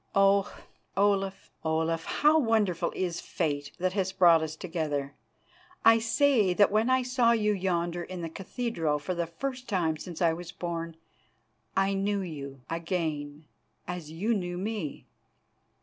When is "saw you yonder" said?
7.03-8.01